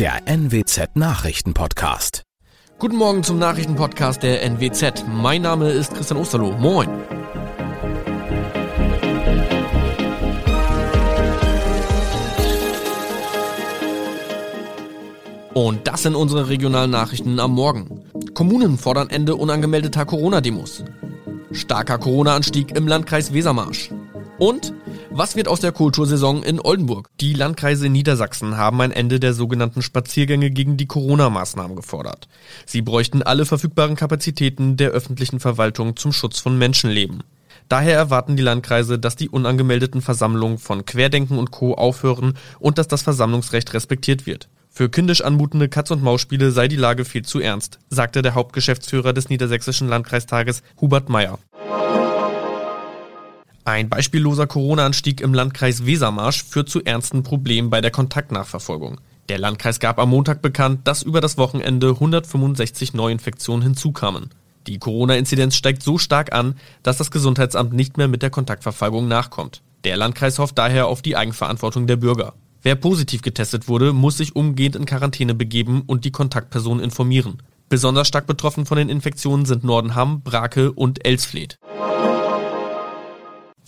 [0.00, 2.22] der NWZ Nachrichtenpodcast.
[2.78, 5.04] Guten Morgen zum Nachrichtenpodcast der NWZ.
[5.06, 6.52] Mein Name ist Christian Osterloh.
[6.52, 6.88] Moin.
[15.52, 18.02] Und das sind unsere regionalen Nachrichten am Morgen.
[18.32, 20.82] Kommunen fordern Ende unangemeldeter Corona-Demos.
[21.52, 23.90] Starker Corona-Anstieg im Landkreis Wesermarsch.
[24.38, 24.72] Und
[25.10, 27.10] was wird aus der Kultursaison in Oldenburg?
[27.20, 32.28] Die Landkreise Niedersachsen haben ein Ende der sogenannten Spaziergänge gegen die Corona-Maßnahmen gefordert.
[32.64, 37.22] Sie bräuchten alle verfügbaren Kapazitäten der öffentlichen Verwaltung zum Schutz von Menschenleben.
[37.68, 41.74] Daher erwarten die Landkreise, dass die unangemeldeten Versammlungen von Querdenken und Co.
[41.74, 44.48] aufhören und dass das Versammlungsrecht respektiert wird.
[44.68, 49.88] Für kindisch anmutende Katz-und-Maus-Spiele sei die Lage viel zu ernst, sagte der Hauptgeschäftsführer des Niedersächsischen
[49.88, 51.38] Landkreistages Hubert Meyer.
[53.70, 59.00] Ein beispielloser Corona-Anstieg im Landkreis Wesermarsch führt zu ernsten Problemen bei der Kontaktnachverfolgung.
[59.28, 64.30] Der Landkreis gab am Montag bekannt, dass über das Wochenende 165 Neuinfektionen hinzukamen.
[64.66, 69.62] Die Corona-Inzidenz steigt so stark an, dass das Gesundheitsamt nicht mehr mit der Kontaktverfolgung nachkommt.
[69.84, 72.32] Der Landkreis hofft daher auf die Eigenverantwortung der Bürger.
[72.62, 77.40] Wer positiv getestet wurde, muss sich umgehend in Quarantäne begeben und die Kontaktperson informieren.
[77.68, 81.56] Besonders stark betroffen von den Infektionen sind Nordenham, Brake und Elsfleth.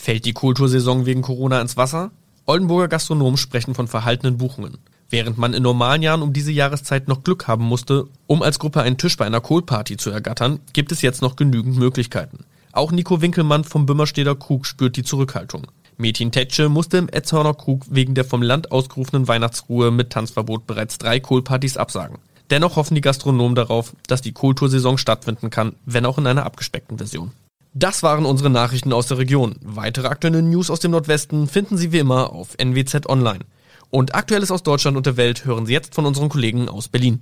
[0.03, 2.11] Fällt die Kultursaison wegen Corona ins Wasser?
[2.45, 4.79] Oldenburger Gastronomen sprechen von verhaltenen Buchungen.
[5.09, 8.83] Während man in normalen Jahren um diese Jahreszeit noch Glück haben musste, um als Gruppe
[8.83, 12.47] einen Tisch bei einer Kohlparty zu ergattern, gibt es jetzt noch genügend Möglichkeiten.
[12.73, 15.69] Auch Nico Winkelmann vom Bümmersteder Krug spürt die Zurückhaltung.
[15.99, 20.99] Mädchen Tetsche musste im Etzhorner Krug wegen der vom Land ausgerufenen Weihnachtsruhe mit Tanzverbot bereits
[20.99, 22.19] drei Kohlpartys absagen.
[22.51, 26.99] Dennoch hoffen die Gastronomen darauf, dass die Kultursaison stattfinden kann, wenn auch in einer abgespeckten
[26.99, 27.31] Version.
[27.75, 29.55] Das waren unsere Nachrichten aus der Region.
[29.63, 33.41] Weitere aktuelle News aus dem Nordwesten finden Sie wie immer auf NWZ Online.
[33.89, 37.21] Und Aktuelles aus Deutschland und der Welt hören Sie jetzt von unseren Kollegen aus Berlin.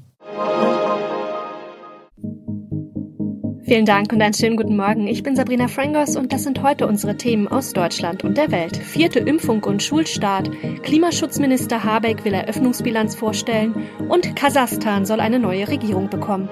[3.63, 5.07] Vielen Dank und einen schönen guten Morgen.
[5.07, 8.77] Ich bin Sabrina Frangos und das sind heute unsere Themen aus Deutschland und der Welt.
[8.77, 10.51] Vierte Impfung und Schulstart,
[10.83, 16.49] Klimaschutzminister Habeck will Eröffnungsbilanz vorstellen und Kasachstan soll eine neue Regierung bekommen.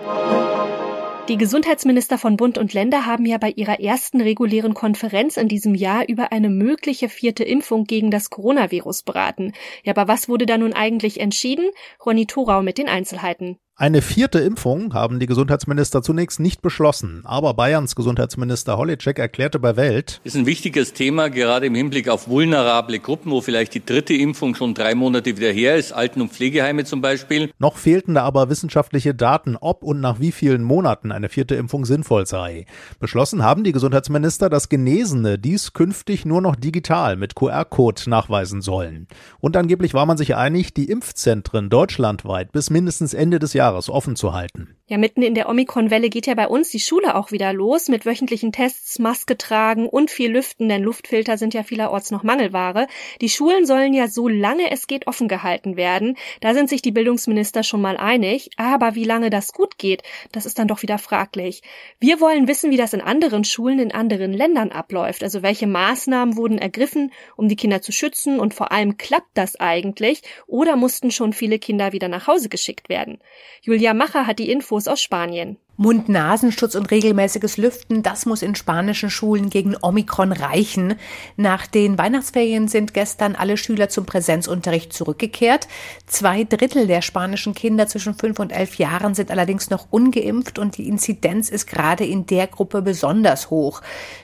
[1.28, 5.74] Die Gesundheitsminister von Bund und Länder haben ja bei ihrer ersten regulären Konferenz in diesem
[5.74, 9.52] Jahr über eine mögliche vierte Impfung gegen das Coronavirus beraten.
[9.84, 11.68] Ja, aber was wurde da nun eigentlich entschieden?
[12.04, 13.58] Ronny Thorau mit den Einzelheiten.
[13.80, 19.76] Eine vierte Impfung haben die Gesundheitsminister zunächst nicht beschlossen, aber Bayerns Gesundheitsminister Holitschek erklärte bei
[19.76, 24.14] Welt, ist ein wichtiges Thema, gerade im Hinblick auf vulnerable Gruppen, wo vielleicht die dritte
[24.14, 27.52] Impfung schon drei Monate wieder her ist, Alten- und Pflegeheime zum Beispiel.
[27.60, 31.84] Noch fehlten da aber wissenschaftliche Daten, ob und nach wie vielen Monaten eine vierte Impfung
[31.84, 32.66] sinnvoll sei.
[32.98, 39.06] Beschlossen haben die Gesundheitsminister, dass Genesene dies künftig nur noch digital mit QR-Code nachweisen sollen.
[39.38, 43.90] Und angeblich war man sich einig, die Impfzentren deutschlandweit bis mindestens Ende des Jahres Jahres
[43.90, 44.77] offen zu halten.
[44.90, 48.06] Ja, mitten in der Omikron-Welle geht ja bei uns die Schule auch wieder los mit
[48.06, 52.86] wöchentlichen Tests, Maske tragen und viel Lüften, denn Luftfilter sind ja vielerorts noch Mangelware.
[53.20, 56.16] Die Schulen sollen ja so lange es geht offen gehalten werden.
[56.40, 58.48] Da sind sich die Bildungsminister schon mal einig.
[58.56, 61.60] Aber wie lange das gut geht, das ist dann doch wieder fraglich.
[62.00, 65.22] Wir wollen wissen, wie das in anderen Schulen in anderen Ländern abläuft.
[65.22, 69.60] Also welche Maßnahmen wurden ergriffen, um die Kinder zu schützen und vor allem klappt das
[69.60, 73.18] eigentlich oder mussten schon viele Kinder wieder nach Hause geschickt werden?
[73.60, 75.58] Julia Macher hat die Infos aus Spanien.
[75.78, 80.96] Mund-Nasenschutz und regelmäßiges Lüften, das muss in spanischen Schulen gegen Omikron reichen.
[81.36, 85.68] Nach den Weihnachtsferien sind gestern alle Schüler zum Präsenzunterricht zurückgekehrt.
[86.08, 90.76] Zwei Drittel der spanischen Kinder zwischen fünf und elf Jahren sind allerdings noch ungeimpft und
[90.78, 93.80] die Inzidenz ist gerade in der Gruppe besonders hoch.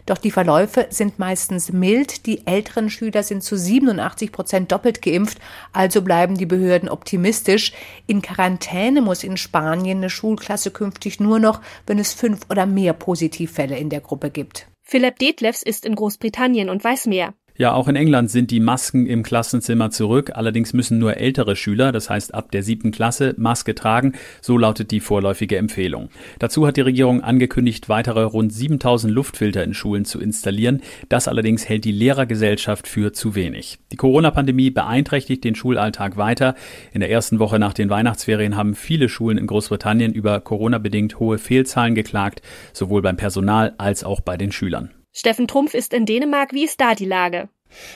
[0.07, 2.27] Doch die Verläufe sind meistens mild.
[2.27, 5.39] Die älteren Schüler sind zu 87 Prozent doppelt geimpft,
[5.73, 7.73] also bleiben die Behörden optimistisch.
[8.09, 12.93] In Quarantäne muss in Spanien eine Schulklasse künftig nur noch, wenn es fünf oder mehr
[12.93, 14.67] Positivfälle in der Gruppe gibt.
[14.83, 17.35] Philipp Detlefs ist in Großbritannien und weiß mehr.
[17.57, 20.33] Ja, auch in England sind die Masken im Klassenzimmer zurück.
[20.35, 24.15] Allerdings müssen nur ältere Schüler, das heißt ab der siebten Klasse, Maske tragen.
[24.41, 26.09] So lautet die vorläufige Empfehlung.
[26.41, 30.83] Dazu hat die Regierung angekündigt, weitere rund 7000 Luftfilter in Schulen zu installieren.
[31.09, 33.79] Das allerdings hält die Lehrergesellschaft für zu wenig.
[33.93, 36.57] Die Corona-Pandemie beeinträchtigt den Schulalltag weiter.
[36.93, 41.39] In der ersten Woche nach den Weihnachtsferien haben viele Schulen in Großbritannien über Corona-bedingt hohe
[41.39, 42.43] Fehlzahlen geklagt,
[42.73, 44.91] sowohl beim Personal als auch bei den Schülern.
[45.17, 46.53] Steffen Trumpf ist in Dänemark.
[46.53, 47.49] Wie ist da die Lage?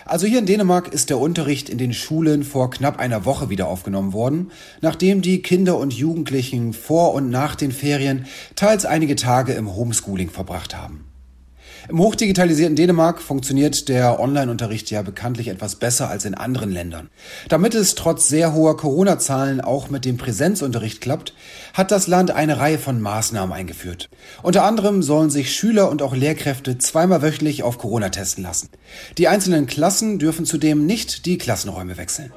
[0.05, 3.67] Also hier in Dänemark ist der Unterricht in den Schulen vor knapp einer Woche wieder
[3.67, 9.53] aufgenommen worden, nachdem die Kinder und Jugendlichen vor und nach den Ferien teils einige Tage
[9.55, 11.08] im Homeschooling verbracht haben.
[11.89, 17.09] Im hochdigitalisierten Dänemark funktioniert der Online-Unterricht ja bekanntlich etwas besser als in anderen Ländern.
[17.49, 21.33] Damit es trotz sehr hoher Corona-Zahlen auch mit dem Präsenzunterricht klappt,
[21.73, 24.11] hat das Land eine Reihe von Maßnahmen eingeführt.
[24.43, 28.69] Unter anderem sollen sich Schüler und auch Lehrkräfte zweimal wöchentlich auf Corona testen lassen.
[29.17, 32.35] Die einzelnen Klassen dürfen zudem nicht die Klassenräume wechseln.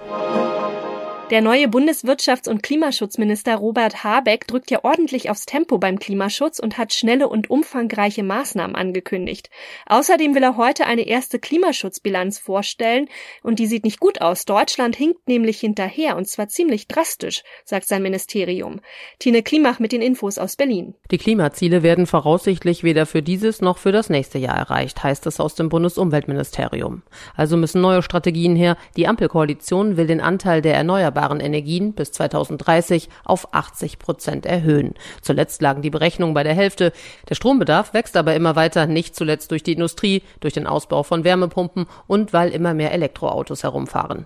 [1.31, 6.77] Der neue Bundeswirtschafts- und Klimaschutzminister Robert Habeck drückt ja ordentlich aufs Tempo beim Klimaschutz und
[6.77, 9.49] hat schnelle und umfangreiche Maßnahmen angekündigt.
[9.85, 13.07] Außerdem will er heute eine erste Klimaschutzbilanz vorstellen
[13.43, 14.43] und die sieht nicht gut aus.
[14.43, 18.81] Deutschland hinkt nämlich hinterher und zwar ziemlich drastisch, sagt sein Ministerium.
[19.17, 20.95] Tine Klimach mit den Infos aus Berlin.
[21.11, 25.39] Die Klimaziele werden voraussichtlich weder für dieses noch für das nächste Jahr erreicht, heißt es
[25.39, 27.03] aus dem Bundesumweltministerium.
[27.37, 28.75] Also müssen neue Strategien her.
[28.97, 34.95] Die Ampelkoalition will den Anteil der erneuerbaren erneuerbaren Energien bis 2030 auf 80 Prozent erhöhen.
[35.21, 36.91] Zuletzt lagen die Berechnungen bei der Hälfte.
[37.29, 41.23] Der Strombedarf wächst aber immer weiter, nicht zuletzt durch die Industrie, durch den Ausbau von
[41.23, 44.25] Wärmepumpen und weil immer mehr Elektroautos herumfahren.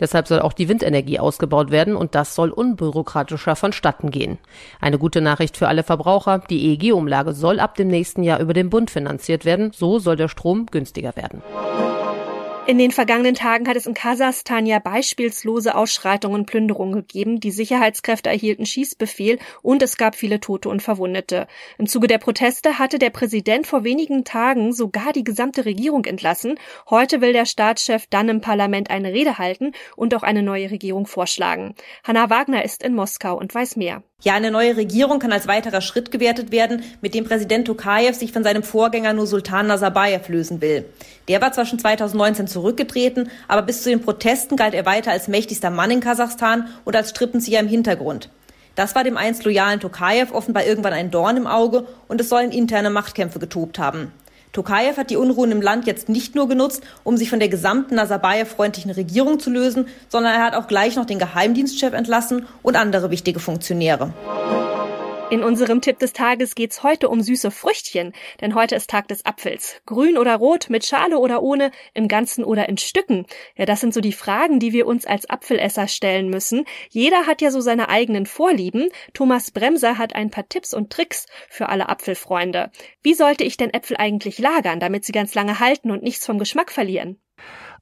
[0.00, 4.38] Deshalb soll auch die Windenergie ausgebaut werden und das soll unbürokratischer vonstatten gehen.
[4.80, 6.42] Eine gute Nachricht für alle Verbraucher.
[6.50, 9.72] Die EEG-Umlage soll ab dem nächsten Jahr über den Bund finanziert werden.
[9.72, 11.42] So soll der Strom günstiger werden.
[12.66, 17.38] In den vergangenen Tagen hat es in Kasachstan ja beispielslose Ausschreitungen und Plünderungen gegeben.
[17.38, 21.46] Die Sicherheitskräfte erhielten Schießbefehl und es gab viele Tote und Verwundete.
[21.76, 26.58] Im Zuge der Proteste hatte der Präsident vor wenigen Tagen sogar die gesamte Regierung entlassen.
[26.88, 31.06] Heute will der Staatschef dann im Parlament eine Rede halten und auch eine neue Regierung
[31.06, 31.74] vorschlagen.
[32.02, 34.02] Hanna Wagner ist in Moskau und weiß mehr.
[34.24, 38.32] Ja, eine neue Regierung kann als weiterer Schritt gewertet werden, mit dem Präsident Tokayev sich
[38.32, 40.86] von seinem Vorgänger nur Sultan Nazarbayev lösen will.
[41.28, 45.28] Der war zwar schon 2019 zurückgetreten, aber bis zu den Protesten galt er weiter als
[45.28, 48.30] mächtigster Mann in Kasachstan und als Strippenzieher im Hintergrund.
[48.74, 52.50] Das war dem einst loyalen Tokayev offenbar irgendwann ein Dorn im Auge und es sollen
[52.50, 54.10] interne Machtkämpfe getobt haben.
[54.52, 57.96] Tokayev hat die Unruhen im Land jetzt nicht nur genutzt, um sich von der gesamten
[57.96, 63.10] Nazarbayev-freundlichen Regierung zu lösen, sondern er hat auch gleich noch den Geheimdienstchef entlassen und andere
[63.10, 64.12] wichtige Funktionäre.
[65.30, 68.12] In unserem Tipp des Tages geht's heute um süße Früchtchen,
[68.42, 69.80] denn heute ist Tag des Apfels.
[69.86, 73.26] Grün oder rot, mit Schale oder ohne, im Ganzen oder in Stücken.
[73.56, 76.66] Ja, das sind so die Fragen, die wir uns als Apfelesser stellen müssen.
[76.90, 78.90] Jeder hat ja so seine eigenen Vorlieben.
[79.14, 82.70] Thomas Bremser hat ein paar Tipps und Tricks für alle Apfelfreunde.
[83.02, 86.38] Wie sollte ich denn Äpfel eigentlich lagern, damit sie ganz lange halten und nichts vom
[86.38, 87.18] Geschmack verlieren?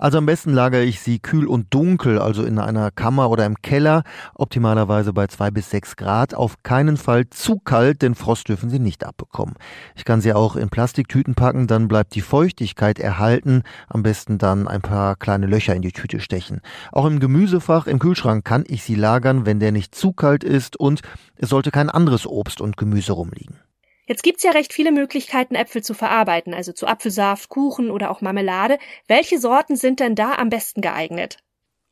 [0.03, 3.63] Also am besten lagere ich sie kühl und dunkel, also in einer Kammer oder im
[3.63, 4.03] Keller,
[4.35, 6.35] optimalerweise bei zwei bis sechs Grad.
[6.35, 9.55] Auf keinen Fall zu kalt, denn Frost dürfen sie nicht abbekommen.
[9.95, 13.63] Ich kann sie auch in Plastiktüten packen, dann bleibt die Feuchtigkeit erhalten.
[13.89, 16.63] Am besten dann ein paar kleine Löcher in die Tüte stechen.
[16.91, 20.77] Auch im Gemüsefach im Kühlschrank kann ich sie lagern, wenn der nicht zu kalt ist
[20.77, 21.03] und
[21.37, 23.61] es sollte kein anderes Obst und Gemüse rumliegen.
[24.07, 28.21] Jetzt gibt's ja recht viele Möglichkeiten, Äpfel zu verarbeiten, also zu Apfelsaft, Kuchen oder auch
[28.21, 28.79] Marmelade.
[29.07, 31.39] Welche Sorten sind denn da am besten geeignet?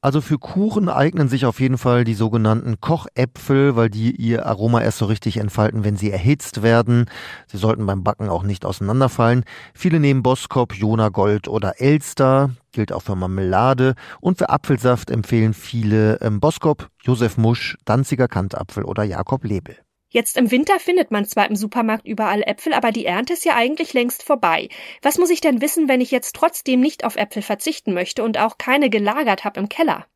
[0.02, 4.80] Also für Kuchen eignen sich auf jeden Fall die sogenannten Kochäpfel, weil die ihr Aroma
[4.80, 7.04] erst so richtig entfalten, wenn sie erhitzt werden.
[7.46, 9.44] Sie sollten beim Backen auch nicht auseinanderfallen.
[9.74, 13.94] Viele nehmen Boskop, Jona Gold oder Elster, gilt auch für Marmelade.
[14.22, 19.76] Und für Apfelsaft empfehlen viele ähm, Boskop, Josef Musch, Danziger Kantapfel oder Jakob Lebel.
[20.12, 23.54] Jetzt im Winter findet man zwar im Supermarkt überall Äpfel, aber die Ernte ist ja
[23.54, 24.68] eigentlich längst vorbei.
[25.02, 28.36] Was muss ich denn wissen, wenn ich jetzt trotzdem nicht auf Äpfel verzichten möchte und
[28.36, 30.06] auch keine gelagert habe im Keller?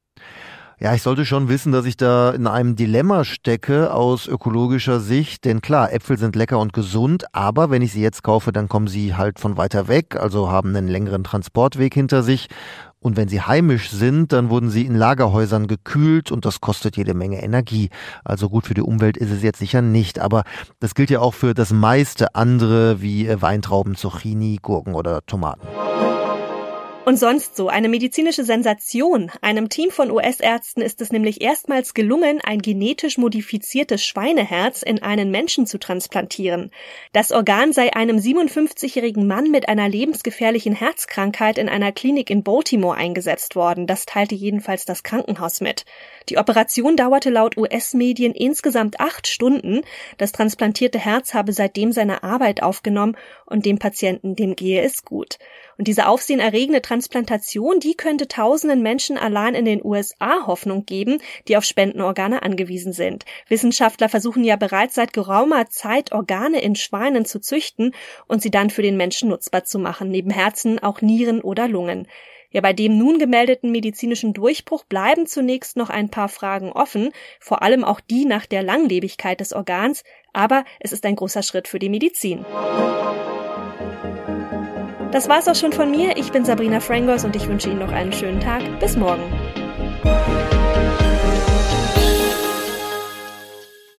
[0.81, 5.45] Ja, ich sollte schon wissen, dass ich da in einem Dilemma stecke aus ökologischer Sicht.
[5.45, 8.89] Denn klar, Äpfel sind lecker und gesund, aber wenn ich sie jetzt kaufe, dann kommen
[8.89, 12.49] sie halt von weiter weg, also haben einen längeren Transportweg hinter sich.
[13.05, 17.13] Und wenn sie heimisch sind, dann wurden sie in Lagerhäusern gekühlt und das kostet jede
[17.13, 17.91] Menge Energie.
[18.25, 20.45] Also gut für die Umwelt ist es jetzt sicher nicht, aber
[20.81, 25.61] das gilt ja auch für das meiste andere wie Weintrauben, Zucchini, Gurken oder Tomaten.
[27.05, 29.31] Und sonst so eine medizinische Sensation.
[29.43, 35.31] Einem Team von US-Ärzten ist es nämlich erstmals gelungen, ein genetisch modifiziertes Schweineherz in einen
[35.31, 36.71] Menschen zu transplantieren.
[37.13, 42.97] Das Organ sei einem 57-jährigen Mann mit einer lebensgefährlichen Herzkrankheit in einer Klinik in Baltimore
[42.97, 43.87] eingesetzt worden.
[43.87, 45.85] Das teilte jedenfalls das Krankenhaus mit.
[46.31, 49.83] Die Operation dauerte laut US-Medien insgesamt acht Stunden.
[50.17, 55.39] Das transplantierte Herz habe seitdem seine Arbeit aufgenommen und dem Patienten, dem gehe es gut.
[55.77, 61.57] Und diese aufsehenerregende Transplantation, die könnte tausenden Menschen allein in den USA Hoffnung geben, die
[61.57, 63.25] auf Spendenorgane angewiesen sind.
[63.49, 67.95] Wissenschaftler versuchen ja bereits seit geraumer Zeit Organe in Schweinen zu züchten
[68.27, 72.09] und sie dann für den Menschen nutzbar zu machen, neben Herzen auch Nieren oder Lungen.
[72.55, 77.63] Ja, bei dem nun gemeldeten medizinischen Durchbruch bleiben zunächst noch ein paar Fragen offen, vor
[77.63, 81.81] allem auch die nach der Langlebigkeit des Organs, aber es ist ein großer Schritt für
[81.81, 82.47] die Medizin.
[85.11, 86.17] Das war's auch schon von mir.
[86.17, 88.63] Ich bin Sabrina Frangos und ich wünsche Ihnen noch einen schönen Tag.
[88.79, 89.25] Bis morgen.